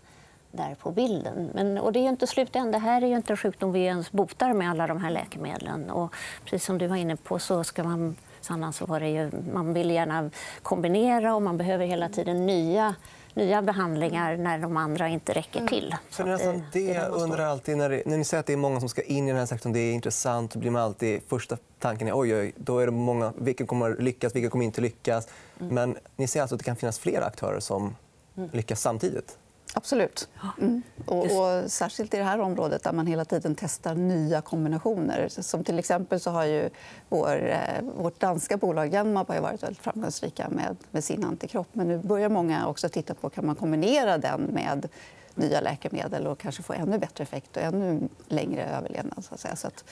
där 0.52 0.74
på 0.74 0.90
bilden. 0.90 1.50
Men, 1.54 1.78
och 1.78 1.92
det 1.92 1.98
är 1.98 2.02
ju 2.02 2.08
inte 2.08 2.26
slut 2.26 2.56
än. 2.56 2.72
Det 2.72 2.78
här 2.78 3.02
är 3.02 3.06
ju 3.06 3.16
inte 3.16 3.32
en 3.32 3.36
sjukdom 3.36 3.72
vi 3.72 3.80
ens 3.84 4.12
botar 4.12 4.52
med 4.52 4.70
alla 4.70 4.86
de 4.86 5.02
här 5.02 5.10
läkemedlen. 5.10 5.90
Och 5.90 6.14
precis 6.44 6.64
som 6.64 6.78
du 6.78 6.86
var 6.86 6.96
inne 6.96 7.16
på 7.16 7.38
så 7.38 7.64
ska 7.64 7.84
man 7.84 8.16
Sanna, 8.48 8.72
så 8.72 8.86
var 8.86 9.00
det 9.00 9.08
ju, 9.08 9.30
man 9.52 9.74
vill 9.74 9.90
gärna 9.90 10.30
kombinera 10.62 11.34
och 11.34 11.42
man 11.42 11.56
behöver 11.56 11.86
hela 11.86 12.08
tiden 12.08 12.46
nya 12.46 12.94
nya 13.38 13.62
behandlingar 13.62 14.36
när 14.36 14.58
de 14.58 14.76
andra 14.76 15.08
inte 15.08 15.32
räcker 15.32 15.58
mm. 15.58 15.68
till. 15.68 15.96
För 16.10 16.24
det, 16.24 16.36
det, 16.36 16.62
det 16.72 16.80
jag 16.80 17.12
undrar 17.12 17.44
alltid, 17.44 17.76
när, 17.76 17.88
det, 17.88 18.02
när 18.06 18.18
ni 18.18 18.24
säger 18.24 18.40
att 18.40 18.46
det 18.46 18.52
är 18.52 18.56
många 18.56 18.80
som 18.80 18.88
ska 18.88 19.02
in 19.02 19.24
i 19.24 19.30
den 19.30 19.38
här 19.38 19.46
sektorn, 19.46 19.72
det 19.72 19.80
är 19.80 19.92
intressant, 19.92 20.56
blir 20.56 20.70
man 20.70 20.82
alltid 20.82 21.20
första 21.28 21.56
tanken 21.78 22.08
är 22.08 22.18
oj, 22.18 22.34
oj, 22.34 22.52
då 22.56 22.78
är 22.78 22.86
det 22.86 22.92
många, 22.92 23.32
vilka 23.38 23.66
kommer 23.66 23.96
lyckas, 23.98 24.36
vilka 24.36 24.50
kommer 24.50 24.64
inte 24.64 24.80
lyckas. 24.80 25.28
Mm. 25.60 25.74
Men 25.74 25.96
ni 26.16 26.26
ser 26.26 26.40
alltså 26.40 26.54
att 26.54 26.58
det 26.58 26.64
kan 26.64 26.76
finnas 26.76 26.98
flera 26.98 27.24
aktörer 27.24 27.60
som 27.60 27.96
mm. 28.36 28.50
lyckas 28.52 28.80
samtidigt? 28.80 29.38
Absolut. 29.74 30.28
Mm. 30.58 30.82
Och, 31.06 31.24
och, 31.24 31.70
särskilt 31.70 32.14
i 32.14 32.16
det 32.16 32.24
här 32.24 32.40
området 32.40 32.82
där 32.82 32.92
man 32.92 33.06
hela 33.06 33.24
tiden 33.24 33.54
testar 33.54 33.94
nya 33.94 34.40
kombinationer. 34.40 35.28
Som 35.28 35.64
till 35.64 35.78
exempel 35.78 36.20
så 36.20 36.30
har 36.30 36.44
ju 36.44 36.70
vår, 37.08 37.48
eh, 37.48 37.82
vårt 37.96 38.20
danska 38.20 38.56
bolag 38.56 38.90
Genmab 38.90 39.28
har 39.28 39.40
varit 39.40 39.62
väldigt 39.62 39.82
framgångsrika 39.82 40.48
med, 40.48 40.76
med 40.90 41.04
sin 41.04 41.24
antikropp. 41.24 41.68
Men 41.72 41.88
nu 41.88 41.98
börjar 41.98 42.28
många 42.28 42.66
också 42.66 42.88
titta 42.88 43.14
på 43.14 43.30
kan 43.30 43.46
man 43.46 43.56
kombinera 43.56 44.18
den 44.18 44.40
med 44.40 44.88
nya 45.34 45.60
läkemedel 45.60 46.26
och 46.26 46.38
kanske 46.38 46.62
få 46.62 46.72
ännu 46.72 46.98
bättre 46.98 47.24
effekt 47.24 47.56
och 47.56 47.62
ännu 47.62 48.08
längre 48.28 48.64
överlevnad. 48.64 49.24
Så 49.24 49.34
att 49.34 49.40
säga. 49.40 49.56
Så 49.56 49.66
att 49.66 49.84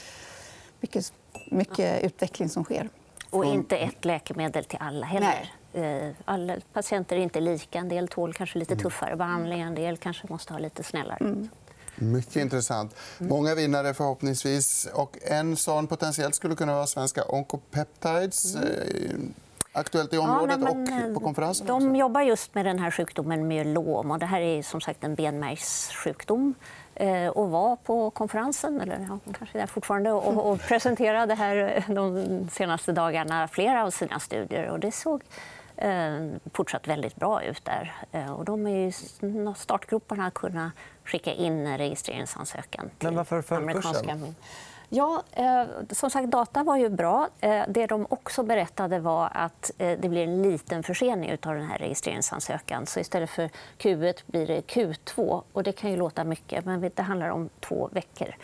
mycket, 0.81 1.13
mycket 1.51 2.05
utveckling 2.05 2.49
som 2.49 2.65
sker. 2.65 2.89
Och 3.31 3.45
inte 3.45 3.77
ett 3.77 4.05
läkemedel 4.05 4.65
till 4.65 4.79
alla 4.81 5.07
heller. 5.07 5.27
Nej. 5.27 5.53
Eh, 5.77 6.11
alla 6.25 6.57
patienter 6.73 7.17
är 7.17 7.21
inte 7.21 7.41
lika. 7.41 7.79
En 7.79 7.89
del 7.89 8.09
tål 8.09 8.35
kanske 8.35 8.59
lite 8.59 8.73
mm. 8.73 8.83
tuffare 8.83 9.17
behandling, 9.17 9.61
en 9.61 9.75
del 9.75 9.97
kanske 9.97 10.27
måste 10.29 10.53
ha 10.53 10.61
lite 10.61 10.83
snällare. 10.83 11.19
Mm. 11.21 11.49
Mycket 11.97 12.37
intressant. 12.37 12.97
Många 13.19 13.55
vinnare 13.55 13.95
förhoppningsvis. 13.95 14.89
Och 14.95 15.19
en 15.23 15.57
sån 15.57 15.87
potentiellt 15.87 16.35
skulle 16.35 16.55
kunna 16.55 16.75
vara 16.75 16.87
svenska 16.87 17.25
Oncopeptides. 17.25 18.55
Mm. 18.55 19.35
Aktuellt 19.73 20.13
i 20.13 20.19
området 20.19 20.59
ja, 20.61 20.75
nej, 20.75 21.05
och 21.09 21.15
på 21.15 21.21
konferensen. 21.21 21.67
De 21.67 21.89
också. 21.89 21.97
jobbar 21.97 22.21
just 22.21 22.55
med 22.55 22.67
den 22.67 22.79
här 22.79 22.91
sjukdomen 22.91 23.49
myelom. 23.49 24.11
Och 24.11 24.19
det 24.19 24.27
här 24.27 24.41
är 24.41 24.63
som 24.63 24.81
sagt 24.81 25.05
en 25.05 25.15
benmärgssjukdom 25.15 26.55
eh, 26.95 27.27
och 27.27 27.51
var 27.51 27.77
på 27.77 28.11
konferensen, 28.11 28.81
eller 28.81 29.07
ja, 29.09 29.33
kanske 29.39 29.61
är 29.61 29.67
fortfarande, 29.67 30.13
och, 30.13 30.51
och 30.53 30.61
presenterade 30.61 31.35
här 31.35 31.85
de 31.89 32.49
senaste 32.53 32.93
dagarna 32.93 33.49
flera 33.49 33.85
av 33.85 33.91
sina 33.91 34.21
studier. 34.21 34.69
Och 34.71 34.81
det 34.81 34.93
såg 34.93 35.23
eh, 35.23 35.27
fortsatt 36.53 36.89
väldigt 36.89 37.17
bra 37.17 37.43
ut 37.43 37.65
där. 37.65 37.95
Eh, 38.13 38.33
och 38.33 38.45
de 38.45 38.67
är 38.67 38.87
i 38.87 38.93
startgroparna 39.57 40.27
att 40.27 40.35
kunna 40.35 40.73
skicka 41.05 41.33
in 41.33 41.79
registreringsansökan 41.79 42.91
till 42.99 43.09
Men 43.09 43.17
varför 43.17 43.43
föll 43.43 43.73
kursen? 43.73 44.35
Ja, 44.89 45.23
eh, 45.33 45.65
som 45.91 46.11
sagt, 46.11 46.29
data 46.29 46.63
var 46.63 46.77
ju 46.77 46.89
bra. 46.89 47.29
Eh, 47.41 47.63
det 47.69 47.87
de 47.87 48.07
också 48.11 48.43
berättade 48.43 48.99
var 48.99 49.31
att 49.35 49.71
eh, 49.79 49.99
det 50.01 50.09
blir 50.09 50.25
en 50.25 50.43
liten 50.43 50.83
försening 50.83 51.33
av 51.33 51.55
den 51.55 51.67
här 51.67 51.79
registreringsansökan. 51.79 52.87
Så 52.87 53.01
istället 53.01 53.31
för 53.31 53.51
Q1 53.79 54.15
blir 54.27 54.47
det 54.47 54.61
Q2. 54.61 55.43
Och 55.53 55.63
det 55.63 55.73
kan 55.73 55.91
ju 55.91 55.97
låta 55.97 56.25
mycket, 56.25 56.65
men 56.65 56.91
det 56.95 57.03
handlar 57.03 57.29
om 57.29 57.49
två 57.61 57.89
veckor. 57.93 58.35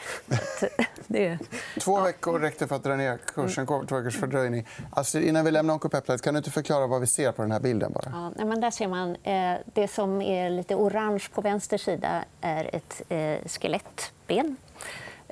det... 1.07 1.39
Två 1.81 2.01
veckor 2.01 2.39
räckte 2.39 2.67
för 2.67 2.77
att 2.77 2.85
dra 2.85 2.97
ner 2.97 3.17
kursen. 3.17 3.67
Två 3.67 3.81
veckors 3.81 4.21
fördröjning. 4.21 4.69
Alltså, 4.91 5.21
innan 5.21 5.45
vi 5.45 5.51
lämnar 5.51 5.75
Oncopeptide, 5.75 6.19
kan 6.19 6.35
du 6.35 6.39
inte 6.39 6.51
förklara 6.51 6.87
vad 6.87 7.01
vi 7.01 7.07
ser 7.07 7.33
på 7.33 7.43
den 7.43 7.53
här 7.53 7.61
bilden? 7.61 7.93
Bara? 7.93 8.33
Ja, 8.39 8.45
men 8.45 8.61
där 8.61 8.71
ser 8.71 8.89
man 8.89 9.17
eh, 9.23 9.59
det 9.65 9.89
som 9.89 10.23
är 10.23 10.51
lite 10.51 10.75
orange 10.75 11.25
på 11.35 11.41
vänster 11.41 11.79
sida 11.79 12.25
är 12.41 12.75
ett 12.75 13.03
eh, 13.09 13.49
skelettben. 13.49 14.57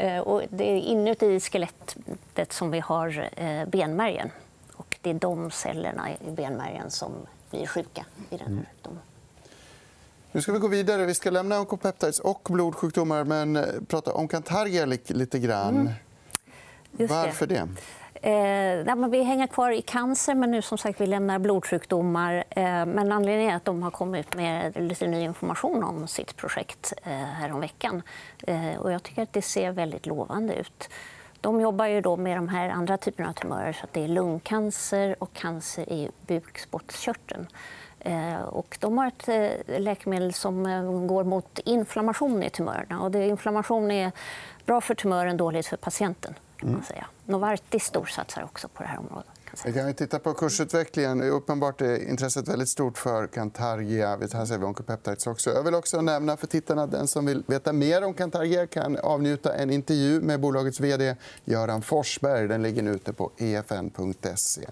Eh, 0.00 0.19
och 0.19 0.42
det 0.50 0.64
är 0.64 0.76
inuti 0.76 1.40
skelettet 1.40 2.52
som 2.52 2.71
vi 2.71 2.80
har 2.80 3.30
eh, 3.37 3.69
benmärgen. 3.69 4.30
Och 4.73 4.99
det 5.02 5.11
är 5.11 5.14
de 5.14 5.50
cellerna 5.50 6.11
i 6.11 6.30
benmärgen 6.30 6.90
som 6.90 7.12
blir 7.50 7.66
sjuka 7.66 8.07
i 8.30 8.37
den 8.37 8.40
här 8.40 8.47
mm. 8.47 8.64
sjukdomen. 8.64 9.02
Nu 10.33 10.42
ska 10.42 10.52
vi 10.52 10.59
gå 10.59 10.69
vidare. 10.69 11.07
Vi 11.07 11.14
ska 11.14 11.30
lämna 11.30 11.61
onkopeptides 11.61 12.19
och 12.19 12.49
blodsjukdomar 12.50 13.25
men 13.25 13.57
eh, 13.57 13.64
prata 13.88 14.12
om 14.12 14.28
Cantargia 14.28 14.87
lite 15.07 15.38
grann. 15.38 15.80
Mm. 15.80 17.09
Varför 17.09 17.47
det? 17.47 17.69
Eh, 18.14 19.09
vi 19.11 19.23
hänger 19.23 19.47
kvar 19.47 19.71
i 19.71 19.83
cancer, 19.83 20.35
men 20.35 20.50
nu 20.50 20.62
som 20.62 20.79
sagt 20.79 21.00
vi 21.00 21.07
lämnar 21.07 21.38
blodsjukdomar. 21.38 22.45
Eh, 22.50 22.87
men 22.87 23.12
anledningen 23.12 23.52
är 23.52 23.57
att 23.57 23.64
de 23.64 23.83
har 23.83 23.90
kommit 23.90 24.37
med 24.37 24.76
lite 24.76 25.07
ny 25.07 25.21
information 25.21 25.85
om 25.85 26.09
sitt 26.09 26.37
projekt 26.37 26.93
eh, 27.02 27.12
häromveckan. 27.12 28.02
Eh, 28.47 28.76
och 28.79 28.93
jag 28.93 29.02
tycker 29.02 29.23
att 29.23 29.33
det 29.33 29.43
ser 29.43 29.73
väldigt 29.73 30.07
lovande 30.07 30.55
ut. 30.55 30.88
De 31.40 31.61
jobbar 31.61 31.87
ju 31.87 32.00
då 32.00 32.17
med 32.17 32.37
de 32.37 32.49
här 32.49 32.69
andra 32.69 32.97
typerna 32.97 33.29
av 33.29 33.33
tumörer. 33.33 33.73
Så 33.73 33.87
det 33.93 34.05
är 34.05 34.09
lungcancer 34.09 35.17
och 35.19 35.33
cancer 35.33 35.93
i 35.93 36.11
bukspottkörteln. 36.26 37.47
Eh, 38.00 38.40
och 38.40 38.76
de 38.81 38.99
har 38.99 39.07
ett 39.07 39.29
eh, 39.29 39.81
läkemedel 39.81 40.33
som 40.33 40.67
eh, 40.67 40.83
går 41.07 41.25
mot 41.25 41.59
inflammation 41.64 42.43
i 42.43 42.50
tumörerna. 42.50 43.02
Och 43.02 43.11
det, 43.11 43.26
inflammation 43.26 43.90
är 43.90 44.12
bra 44.67 44.81
för 44.81 44.95
tumören, 44.95 45.37
dåligt 45.37 45.67
för 45.67 45.76
patienten. 45.76 46.35
Kan 46.61 46.73
man 46.73 46.83
säga. 46.83 47.07
Novartis 47.26 47.85
storsatsar 47.85 48.43
också 48.45 48.69
på 48.69 48.83
det 48.83 48.88
här 48.88 48.99
området. 48.99 49.31
Vi 49.64 49.73
kan 49.73 49.95
titta 49.95 50.19
på 50.19 50.35
kursutvecklingen. 50.35 51.23
Uppenbart 51.23 51.81
är 51.81 52.09
intresset 52.09 52.49
väldigt 52.49 52.69
stort 52.69 52.99
för 52.99 53.26
Cantargia. 53.26 54.09
Här 54.09 54.47
ser 54.47 54.59
vi 54.59 54.64
Oncopeptides 54.64 55.26
också. 55.26 55.50
Jag 55.50 55.62
vill 55.62 55.75
också 55.75 56.00
nämna 56.00 56.37
för 56.37 56.47
tittarna 56.47 56.87
den 56.87 57.07
som 57.07 57.26
vill 57.26 57.43
veta 57.47 57.73
mer 57.73 58.05
om 58.05 58.14
Cantargia 58.14 58.67
kan 58.67 58.97
avnjuta 58.97 59.55
en 59.55 59.71
intervju 59.71 60.21
med 60.21 60.40
bolagets 60.40 60.81
vd 60.81 61.17
Göran 61.45 61.83
Forsberg. 61.83 62.49
Den 62.49 62.62
ligger 62.62 62.83
nu 62.83 62.90
ute 62.90 63.12
på 63.12 63.31
efn.se. 63.37 64.67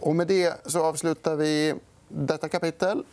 Och 0.00 0.16
med 0.16 0.26
det 0.26 0.66
så 0.66 0.84
avslutar 0.84 1.36
vi 1.36 1.74
detta 2.08 2.48
kapitel 2.48 3.04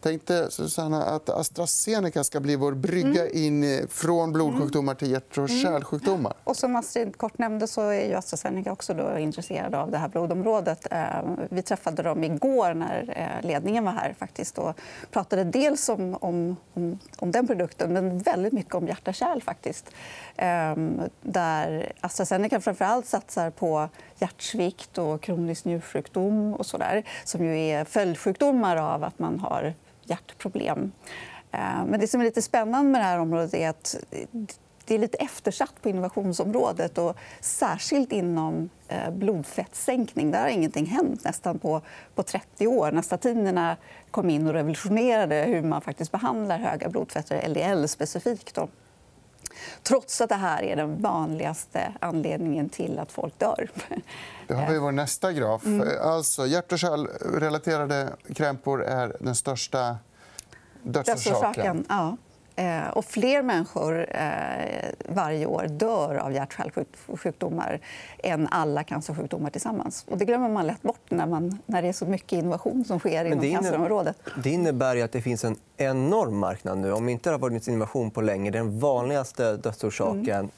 tänkte 0.00 0.50
Susanna 0.50 1.04
att 1.04 1.30
AstraZeneca 1.30 2.24
ska 2.24 2.40
bli 2.40 2.56
vår 2.56 2.72
brygga 2.72 3.26
mm. 3.26 3.44
in 3.44 3.88
från 3.90 4.32
blodsjukdomar 4.32 4.94
till 4.94 5.10
hjärt 5.10 5.38
och 5.38 5.50
mm. 5.50 5.62
kärlsjukdomar. 5.62 6.32
Och 6.44 6.56
som 6.56 6.76
Astrid 6.76 7.16
kort 7.16 7.38
nämnde 7.38 7.66
så 7.66 7.88
är 7.88 8.08
ju 8.08 8.14
AstraZeneca 8.14 8.72
också 8.72 8.94
då 8.94 9.18
intresserade 9.18 9.78
av 9.78 9.90
det 9.90 9.98
här 9.98 10.08
blodområdet. 10.08 10.86
Eh, 10.90 10.98
vi 11.50 11.62
träffade 11.62 12.02
dem 12.02 12.24
igår 12.24 12.74
när 12.74 13.14
eh, 13.16 13.46
ledningen 13.46 13.84
var 13.84 13.92
här 13.92 14.14
faktiskt 14.18 14.58
och 14.58 14.74
pratade 15.10 15.44
dels 15.44 15.88
om, 15.88 16.16
om, 16.20 16.56
om, 17.18 17.30
den 17.30 17.46
produkten 17.46 17.92
men 17.92 18.18
väldigt 18.18 18.52
mycket 18.52 18.74
om 18.74 18.86
hjärta 18.86 19.12
kärl. 19.12 19.40
Faktiskt. 19.40 19.90
Ehm, 20.36 21.00
där 21.22 21.92
AstraZeneca 22.00 22.60
framför 22.60 22.84
allt 22.84 23.06
satsar 23.06 23.50
på 23.50 23.88
hjärtsvikt 24.18 24.98
och 24.98 25.20
kronisk 25.20 25.64
njursjukdom 25.64 26.54
och 26.54 26.66
så 26.66 26.78
där, 26.78 27.02
som 27.24 27.44
ju 27.44 27.58
är 27.58 27.84
följdsjukdomar 27.84 28.76
av 28.76 29.04
att 29.04 29.18
man 29.18 29.40
har 29.40 29.74
hjärtproblem. 30.04 30.92
Eh, 31.52 31.84
men 31.86 32.00
det 32.00 32.08
som 32.08 32.20
är 32.20 32.24
lite 32.24 32.42
spännande 32.42 32.90
med 32.90 33.00
det 33.00 33.04
här 33.04 33.18
området 33.18 33.54
är 33.54 33.68
att 33.68 33.96
det 34.86 34.94
är 34.94 34.98
lite 34.98 35.18
eftersatt 35.18 35.82
på 35.82 35.88
innovationsområdet. 35.88 36.98
Och 36.98 37.16
särskilt 37.40 38.12
inom 38.12 38.52
blodfettssänkning. 38.52 39.18
blodfettsänkning. 39.18 40.30
Där 40.30 40.42
har 40.42 40.48
ingenting 40.48 40.86
hänt 40.86 41.24
nästan 41.24 41.58
på, 41.58 41.80
på 42.14 42.22
30 42.22 42.66
år. 42.66 42.92
När 42.92 43.02
statinerna 43.02 43.76
kom 44.10 44.30
in 44.30 44.46
och 44.46 44.52
revolutionerade 44.52 45.34
hur 45.34 45.62
man 45.62 45.80
faktiskt 45.80 46.12
behandlar 46.12 46.58
höga 46.58 46.88
blodfetter, 46.88 47.48
LDL 47.48 47.88
specifikt. 47.88 48.54
Då. 48.54 48.68
Trots 49.82 50.20
att 50.20 50.28
det 50.28 50.34
här 50.34 50.62
är 50.62 50.76
den 50.76 51.02
vanligaste 51.02 51.92
anledningen 52.00 52.68
till 52.68 52.98
att 52.98 53.12
folk 53.12 53.38
dör. 53.38 53.70
Det 54.46 54.54
har 54.54 54.72
vi 54.72 54.78
vår 54.78 54.92
nästa 54.92 55.32
graf. 55.32 55.66
Mm. 55.66 55.88
Alltså, 56.02 56.46
hjärt 56.46 56.72
och 56.72 56.78
kärlrelaterade 56.78 58.08
krämpor 58.34 58.84
är 58.84 59.16
den 59.20 59.34
största 59.34 59.96
dödsorsaken. 60.82 61.84
Ja. 61.88 62.16
Eh, 62.56 62.88
och 62.88 63.04
fler 63.04 63.42
människor 63.42 64.06
eh, 64.10 64.24
varje 65.08 65.46
år 65.46 65.66
dör 65.68 66.14
av 66.14 66.32
hjärt-kärlsjukdomar 66.32 67.80
än 68.18 68.48
alla 68.50 68.84
cancersjukdomar 68.84 69.50
tillsammans. 69.50 70.04
Och 70.08 70.18
det 70.18 70.24
glömmer 70.24 70.48
man 70.48 70.66
lätt 70.66 70.82
bort 70.82 71.10
när, 71.10 71.26
man, 71.26 71.58
när 71.66 71.82
det 71.82 71.88
är 71.88 71.92
så 71.92 72.06
mycket 72.06 72.32
innovation 72.32 72.84
som 72.84 72.98
sker 72.98 73.24
inom 73.24 73.40
det 73.40 73.52
cancerområdet. 73.52 74.16
Det 74.44 74.50
innebär 74.50 75.04
att 75.04 75.12
det 75.12 75.22
finns 75.22 75.44
en 75.44 75.56
enorm 75.76 76.38
marknad 76.38 76.78
nu. 76.78 76.92
Om 76.92 77.08
inte 77.08 77.30
det 77.30 77.34
har 77.34 77.38
varit 77.38 77.68
innovation 77.68 78.10
på 78.10 78.20
länge. 78.20 78.50
Den 78.50 78.78
vanligaste 78.78 79.56
dödsorsaken 79.56 80.28
mm. 80.28 80.50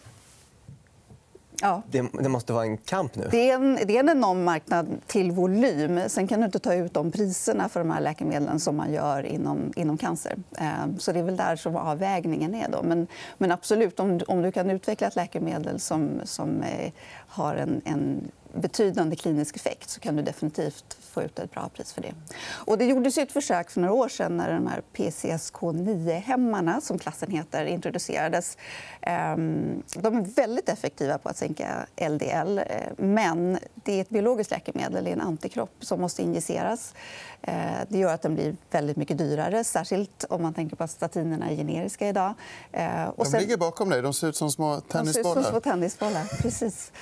Ja. 1.63 1.83
Det, 1.91 2.07
det, 2.13 2.29
måste 2.29 2.53
vara 2.53 2.65
en 2.65 2.77
kamp 2.77 3.17
nu. 3.17 3.29
Det 3.31 3.51
är 3.51 3.55
en, 3.55 3.79
det 3.87 3.97
är 3.97 4.01
en 4.01 4.09
enorm 4.09 4.45
marknad 4.45 5.01
till 5.07 5.33
volym. 5.33 6.01
Sen 6.09 6.29
kan 6.29 6.41
du 6.41 6.47
inte 6.47 6.59
ta 6.59 6.75
ut 6.75 6.95
de 6.95 7.11
priserna 7.11 7.69
för 7.69 7.81
de 7.81 7.91
här 7.91 8.01
läkemedlen 8.01 8.61
som 8.61 8.77
man 8.77 8.93
gör 8.93 9.27
inom, 9.27 9.73
inom 9.77 9.99
cancer. 9.99 10.37
Ehm, 10.59 10.99
så 10.99 11.13
Det 11.13 11.19
är 11.19 11.23
väl 11.23 11.37
där 11.37 11.57
som 11.57 11.77
avvägningen 11.77 12.55
är. 12.55 12.69
Då. 12.69 12.83
Men, 12.83 13.07
men 13.39 13.53
absolut, 13.53 14.01
om, 14.01 14.21
om 14.29 14.43
du 14.43 14.53
kan 14.53 14.71
utveckla 14.71 15.07
ett 15.07 15.17
läkemedel 15.17 15.81
som, 15.81 16.11
som 16.25 16.63
eh, 16.63 16.93
har 17.29 17.55
en, 17.55 17.81
en 17.85 18.31
betydande 18.53 19.17
klinisk 19.17 19.57
effekt 19.57 19.91
så 19.91 20.01
kan 20.01 20.17
du 20.17 20.23
definitivt 20.23 20.97
få 21.01 21.23
ut 21.23 21.39
ett 21.39 21.51
bra 21.51 21.69
pris 21.75 21.93
för 21.93 22.03
det. 22.03 22.15
Och 22.51 22.79
det 22.79 22.85
gjordes 22.85 23.19
ett 23.19 23.33
försök 23.33 23.71
för 23.71 23.81
några 23.81 23.95
år 23.95 24.09
sedan 24.09 24.37
när 24.37 24.53
de 24.53 24.67
här 24.67 24.83
PCSK9-hämmarna, 24.93 26.81
som 26.81 26.99
klassen 26.99 27.31
heter, 27.31 27.65
introducerades. 27.65 28.57
Ehm, 29.01 29.83
de 29.95 30.17
är 30.17 30.23
väldigt 30.23 30.69
effektiva 30.69 31.19
på 31.19 31.29
att 31.29 31.37
sänka 31.37 31.87
LDL. 31.97 32.59
Eh, 32.59 32.65
men 32.97 33.59
det 33.75 33.93
är 33.93 34.01
ett 34.01 34.09
biologiskt 34.09 34.51
läkemedel, 34.51 35.05
det 35.05 35.11
är 35.11 35.13
en 35.13 35.21
antikropp 35.21 35.71
som 35.81 36.01
måste 36.01 36.23
injiceras. 36.23 36.95
Eh, 37.43 37.55
det 37.89 37.99
gör 37.99 38.15
att 38.15 38.23
den 38.23 38.35
blir 38.35 38.57
väldigt 38.71 38.97
mycket 38.97 39.19
dyrare, 39.19 39.65
särskilt 39.65 40.25
om 40.29 40.43
man 40.43 40.55
tänker 40.55 40.77
på 40.77 40.85
att 40.85 40.91
statinerna 40.91 41.51
är 41.51 41.57
generiska 41.57 42.09
idag. 42.09 42.35
Eh, 42.73 43.05
och 43.05 43.27
sen... 43.27 43.33
De 43.33 43.39
ligger 43.39 43.57
bakom 43.57 43.89
dig. 43.89 44.03
De 44.03 44.15
ser 44.15 44.29
ut 44.29 44.37
som 44.37 44.51
små 44.51 44.81
tennisbollar. 44.81 45.05
De 45.05 45.13
ser 45.13 45.41
ut 45.41 45.45
som 45.45 45.45
små 45.45 45.61
tennisbollar. 45.61 46.25
Precis. 46.43 46.93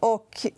Och 0.00 0.31
ki- 0.34 0.54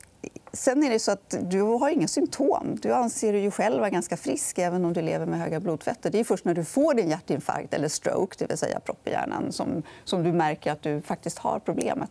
Sen 0.55 0.85
är 0.85 0.91
det 0.91 0.99
så 0.99 1.11
att 1.11 1.35
du 1.41 1.61
har 1.61 1.91
inga 1.91 2.09
symptom. 2.09 2.79
Du 2.83 2.93
anser 2.93 3.33
dig 3.33 3.51
själv 3.51 3.79
vara 3.79 3.91
ganska 3.91 4.17
frisk 4.17 4.59
även 4.59 4.85
om 4.85 4.93
du 4.93 5.03
lever 5.03 5.27
med 5.27 5.41
höga 5.41 5.61
blodfetter. 5.61 6.11
Det 6.11 6.21
är 6.21 6.25
först 6.25 6.45
när 6.45 6.55
du 6.55 6.65
får 6.65 6.95
din 6.95 7.09
hjärtinfarkt 7.09 7.75
eller 7.75 7.89
stroke, 7.89 8.37
det 8.39 8.47
vill 8.47 8.59
säga 8.59 8.81
propp 8.81 9.09
i 9.09 9.11
hjärnan 9.11 9.53
som, 9.53 9.83
som 10.05 10.23
du 10.23 10.33
märker 10.33 10.73
att 10.73 10.83
du 10.83 11.01
faktiskt 11.03 11.39
har 11.39 11.59
problemet. 11.59 12.11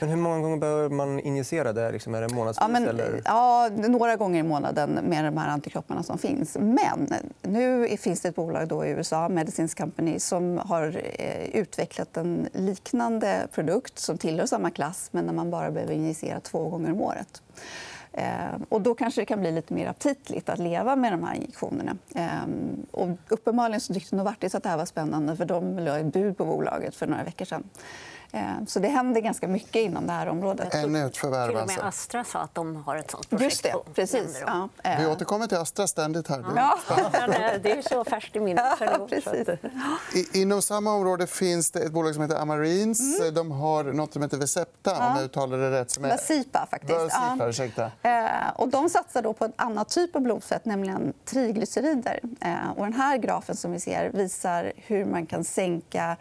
Men 0.00 0.08
hur 0.08 0.16
många 0.16 0.38
gånger 0.38 0.56
behöver 0.56 0.88
man 0.88 1.20
injicera 1.20 1.72
det? 1.72 1.92
Liksom, 1.92 2.14
är 2.14 2.20
det 2.20 2.34
månadsvis? 2.34 2.62
Ja, 2.62 2.68
men, 2.68 2.88
eller? 2.88 3.22
ja, 3.24 3.70
några 3.88 4.16
gånger 4.16 4.40
i 4.40 4.42
månaden 4.42 4.90
med 4.90 5.24
de 5.24 5.36
här 5.36 5.48
antikropparna 5.48 6.02
som 6.02 6.18
finns. 6.18 6.56
Men 6.60 7.14
nu 7.42 7.96
finns 7.96 8.20
det 8.20 8.28
ett 8.28 8.36
bolag 8.36 8.68
då 8.68 8.84
i 8.84 8.90
USA, 8.90 9.28
Medicines 9.28 9.74
Company 9.74 10.18
som 10.18 10.58
har 10.58 11.00
eh, 11.14 11.44
utvecklat 11.44 12.16
en 12.16 12.48
liknande 12.52 13.48
produkt 13.52 13.98
som 13.98 14.18
tillhör 14.18 14.46
samma 14.46 14.70
klass 14.70 15.08
men 15.12 15.26
där 15.26 15.32
man 15.32 15.50
bara 15.50 15.70
behöver 15.70 15.94
injicera 15.94 16.40
två 16.40 16.68
gånger 16.68 16.92
om 16.92 17.00
året. 17.00 17.42
Ehm, 18.16 18.64
och 18.68 18.80
då 18.80 18.94
kanske 18.94 19.20
det 19.20 19.24
kan 19.24 19.40
bli 19.40 19.52
lite 19.52 19.74
mer 19.74 19.86
aptitligt 19.86 20.48
att 20.48 20.58
leva 20.58 20.96
med 20.96 21.12
de 21.12 21.24
här 21.24 21.34
injektionerna. 21.34 21.96
Ehm, 22.14 22.86
och 22.90 23.08
uppenbarligen 23.28 23.80
så 23.80 23.94
tyckte 23.94 24.16
Novartis 24.16 24.54
att 24.54 24.62
det 24.62 24.68
här 24.68 24.76
var 24.76 24.84
spännande 24.84 25.36
för 25.36 25.44
de 25.44 25.78
la 25.78 25.98
ett 25.98 26.12
bud 26.12 26.36
på 26.36 26.44
bolaget 26.44 26.94
för 26.94 27.06
några 27.06 27.24
veckor 27.24 27.44
sedan. 27.44 27.64
Eh, 28.34 28.64
så 28.66 28.78
det 28.80 28.88
händer 28.88 29.20
ganska 29.20 29.48
mycket 29.48 29.76
inom 29.76 30.06
det 30.06 30.12
här 30.12 30.28
området. 30.28 30.74
Ännu 30.74 31.06
ett 31.06 31.16
förvärv. 31.16 31.46
Till 31.48 31.56
och 31.56 31.62
Alltså. 31.62 31.78
med 31.78 31.88
Astra 31.88 32.24
sa 32.24 32.38
att 32.38 32.54
de 32.54 32.76
har 32.76 32.96
ett 32.96 33.10
sånt 33.10 33.30
projekt. 33.30 33.44
Just 33.50 33.62
det. 33.62 33.74
Precis. 33.94 34.42
Ja, 34.46 34.68
eh, 34.84 34.98
Vi 35.00 35.06
återkommer 35.06 35.46
till 35.46 35.56
Astra 35.58 35.86
ständigt. 35.86 36.28
här. 36.28 36.44
Ja. 36.56 36.78
Eh, 37.14 37.60
Det 37.62 37.72
är 37.78 37.82
så 37.82 38.04
färskt 38.04 38.36
i 38.36 38.40
minnet. 38.40 38.64
Ja, 38.80 39.06
precis. 39.10 39.48
inom 40.32 40.62
samma 40.62 40.94
område 40.94 41.26
finns 41.26 41.70
det 41.70 41.80
ett 41.80 41.92
bolag 41.92 42.14
som 42.14 42.22
heter 42.22 42.36
Amarins. 42.36 43.18
Mm. 43.20 43.34
De 43.34 43.50
har 43.50 43.84
något 43.84 44.12
som 44.12 44.22
heter 44.22 44.36
Vecepta, 44.36 44.90
om 45.08 45.16
jag 45.16 45.24
uttalar 45.24 45.58
det 45.58 45.70
rätt. 45.80 45.90
Som 45.90 46.04
är... 46.04 46.08
Vasipa, 46.08 46.66
faktiskt. 46.70 46.92
Vasipa, 46.92 47.36
Ja. 47.38 47.48
ursäkta. 47.48 47.90
Och 48.54 48.68
de 48.68 48.88
satsar 48.90 49.22
då 49.22 49.32
på 49.32 49.44
en 49.44 49.52
annan 49.56 49.84
typ 49.84 50.16
av 50.16 50.22
blodfett, 50.22 50.64
nämligen 50.64 51.12
triglycerider. 51.24 52.20
Och 52.76 52.84
den 52.84 52.92
här 52.92 53.16
grafen 53.16 53.56
som 53.56 53.72
vi 53.72 53.80
ser 53.80 54.10
visar 54.10 54.72
hur 54.76 55.04
man 55.04 55.26
kan 55.26 55.44
sänka 55.44 56.16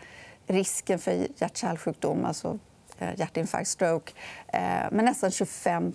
risken 0.47 0.99
för 0.99 1.27
hjärt-kärlsjukdom, 1.37 2.25
alltså 2.25 2.59
eh, 2.97 3.09
hjärtinfarkt, 3.19 3.67
stroke, 3.67 4.11
eh, 4.47 4.61
med 4.91 5.05
nästan 5.05 5.31
25 5.31 5.93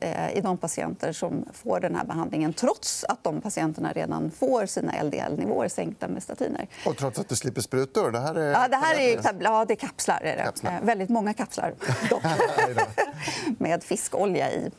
eh, 0.00 0.36
i 0.36 0.40
de 0.40 0.58
patienter 0.58 1.12
som 1.12 1.44
får 1.52 1.80
den 1.80 1.94
här 1.94 2.04
behandlingen 2.04 2.52
trots 2.52 3.04
att 3.04 3.24
de 3.24 3.40
patienterna 3.40 3.92
redan 3.92 4.30
får 4.30 4.66
sina 4.66 5.02
LDL-nivåer 5.02 5.68
sänkta 5.68 6.08
med 6.08 6.22
statiner. 6.22 6.66
Och 6.86 6.96
trots 6.96 7.18
att 7.18 7.28
du 7.28 7.36
slipper 7.36 7.60
sprutor. 7.60 8.10
Det 8.10 8.20
här 8.20 8.34
är, 8.34 8.52
Ja, 8.52 8.68
det 8.68 8.76
här 8.76 8.98
är, 8.98 9.42
ja, 9.42 9.64
det 9.64 9.74
är 9.74 9.76
kapslar. 9.76 10.20
Är 10.22 10.36
det. 10.36 10.42
Kapslar. 10.42 10.80
Väldigt 10.82 11.08
många 11.08 11.34
kapslar, 11.34 11.74
dock. 12.10 12.22
med 13.58 13.84
fiskolja 13.84 14.52
i. 14.52 14.70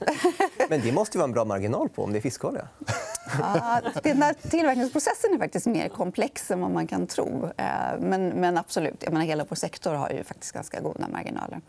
Men 0.69 0.81
det 0.81 0.91
måste 0.91 1.17
ju 1.17 1.19
vara 1.19 1.27
en 1.27 1.33
bra 1.33 1.45
marginal 1.45 1.89
på 1.89 2.03
om 2.03 2.11
det 2.13 2.19
är 2.19 2.21
fiskolja. 2.21 2.67
Ja, 3.39 3.81
den 4.03 4.23
tillverkningsprocessen 4.49 5.33
är 5.33 5.37
faktiskt 5.37 5.65
mer 5.65 5.89
komplex 5.89 6.51
än 6.51 6.61
vad 6.61 6.71
man 6.71 6.87
kan 6.87 7.07
tro. 7.07 7.49
Eh, 7.57 7.65
Men, 7.99 8.27
men 8.27 8.57
absolut, 8.57 9.03
jag 9.03 9.13
menar, 9.13 9.25
hela 9.25 9.45
vår 9.49 9.55
sektor 9.55 9.93
har 9.93 10.09
ju 10.09 10.23
faktiskt 10.23 10.51
ganska 10.51 10.79
goda 10.79 11.07
marginaler. 11.07 11.61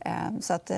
Eh, 0.00 0.12
Så 0.40 0.54
att, 0.54 0.70
eh, 0.70 0.76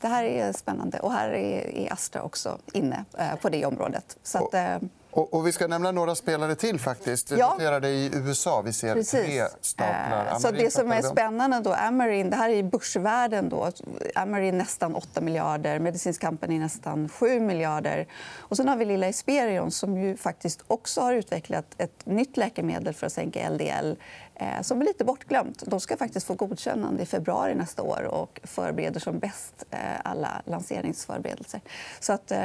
det 0.00 0.08
här 0.08 0.24
är 0.24 0.52
spännande. 0.52 0.98
Och 0.98 1.12
här 1.12 1.28
är 1.30 1.92
Astra 1.92 2.22
också 2.22 2.58
inne 2.72 3.04
på 3.42 3.48
det 3.48 3.64
området. 3.66 4.16
Så 4.22 4.38
att, 4.38 4.82
Och, 5.12 5.34
och 5.34 5.46
vi 5.46 5.52
ska 5.52 5.66
nämna 5.66 5.90
några 5.92 6.14
spelare 6.14 6.54
till. 6.54 6.80
faktiskt. 6.80 7.28
Du 7.28 7.36
Ja. 7.36 7.52
noterade 7.52 7.88
i 7.88 8.10
USA. 8.14 8.62
Vi 8.62 8.72
ser 8.72 9.02
tre 9.02 9.42
staplar. 9.60 10.26
Eh, 10.26 10.38
Så 10.38 10.50
det 10.50 10.70
som 10.72 10.92
är 10.92 11.02
spännande 11.02 11.60
då, 11.60 11.72
Amarin, 11.72 12.30
det 12.30 12.36
här 12.36 12.48
är 12.50 12.54
i 12.56 12.62
börsvärden. 12.62 13.48
Då. 13.48 13.70
Amarin 14.14 14.58
nästan 14.58 14.94
8 14.94 15.20
miljarder, 15.20 15.78
Medicinsk 15.78 16.20
Company 16.24 16.58
nästan 16.58 17.08
7 17.08 17.40
miljarder. 17.40 18.06
Och 18.38 18.56
sen 18.56 18.68
har 18.68 18.76
vi 18.76 18.84
lilla 18.84 19.06
Esperion 19.06 19.70
som 19.70 19.96
ju 19.96 20.16
faktiskt 20.16 20.62
också 20.66 21.00
har 21.00 21.12
utvecklat 21.12 21.66
ett 21.78 22.06
nytt 22.06 22.36
läkemedel 22.36 22.94
för 22.94 23.06
att 23.06 23.12
sänka 23.12 23.48
LDL 23.50 23.96
eh, 24.34 24.62
som 24.62 24.80
är 24.80 24.84
lite 24.84 25.04
bortglömt. 25.04 25.62
De 25.66 25.80
ska 25.80 25.96
faktiskt 25.96 26.26
få 26.26 26.34
godkännande 26.34 27.02
i 27.02 27.06
februari 27.06 27.54
nästa 27.54 27.82
år 27.82 28.02
och 28.02 28.40
förbereder 28.44 29.00
som 29.00 29.18
bäst 29.18 29.64
eh, 29.70 29.78
alla 30.04 30.42
lanseringsförberedelser. 30.44 31.60
Så 32.00 32.12
att, 32.12 32.30
eh, 32.30 32.38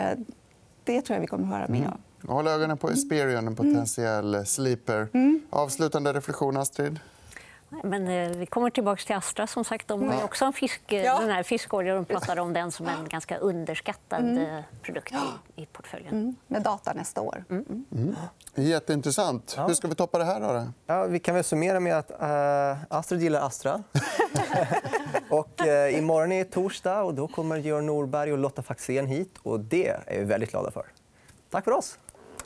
det 0.83 1.01
tror 1.01 1.15
jag 1.15 1.21
vi 1.21 1.27
kommer 1.27 1.43
att 1.47 1.53
höra 1.59 1.67
mer 1.67 1.87
om. 1.87 1.97
Håll 2.27 2.47
ögonen 2.47 2.77
på 2.77 2.89
Esperion, 2.89 3.47
en 3.47 3.55
potentiell 3.55 4.45
sleeper. 4.45 5.07
Avslutande 5.49 6.13
reflektion, 6.13 6.57
Astrid? 6.57 6.99
Men 7.83 8.07
eh, 8.07 8.29
vi 8.37 8.45
kommer 8.45 8.69
tillbaka 8.69 9.01
till 9.05 9.15
Astra. 9.15 9.47
som 9.47 9.63
sagt. 9.63 9.87
De 9.87 10.09
har 10.09 10.23
också 10.23 10.45
en 10.45 10.53
fisk, 10.53 10.91
eh, 10.91 11.03
Ja. 11.03 11.19
den 11.19 11.29
här 11.29 11.43
fiskolja. 11.43 11.95
De 11.95 12.05
pratade 12.05 12.41
om 12.41 12.53
den 12.53 12.71
som 12.71 12.87
en 12.87 13.07
ganska 13.09 13.37
underskattad 13.37 14.37
eh, 14.37 14.59
produkt 14.81 15.13
i, 15.55 15.61
i 15.61 15.65
portföljen. 15.65 16.13
Mm. 16.13 16.35
Med 16.47 16.61
data 16.61 16.93
nästa 16.93 17.21
år. 17.21 17.43
Jätteintressant. 18.55 19.57
Hur 19.67 19.73
ska 19.73 19.87
vi 19.87 19.95
toppa 19.95 20.17
det 20.17 20.25
här? 20.25 20.39
Då? 20.41 20.67
Ja, 20.85 21.05
vi 21.05 21.19
kan 21.19 21.35
väl 21.35 21.43
summera 21.43 21.79
med 21.79 21.97
att 21.97 22.11
uh, 22.11 22.83
Astrid 22.89 23.21
gillar 23.21 23.41
Astra. 23.41 23.83
och, 25.29 25.61
uh, 25.65 25.97
imorgon 25.97 26.31
är 26.31 26.43
torsdag 26.43 27.01
och 27.03 27.13
då 27.13 27.27
kommer 27.27 27.57
Georg 27.57 27.85
Norberg 27.85 28.31
och 28.31 28.37
Lotta 28.37 28.61
Faxén 28.61 29.07
hit. 29.07 29.35
och 29.43 29.59
Det 29.59 29.87
är 29.87 30.19
vi 30.19 30.23
väldigt 30.23 30.51
glada 30.51 30.71
för. 30.71 30.85
Tack 31.49 31.63
för 31.63 31.71
oss. 31.71 31.97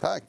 Tack. 0.02 0.24